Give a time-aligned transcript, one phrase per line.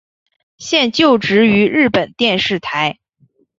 [0.57, 2.97] 现就职于日本电视台。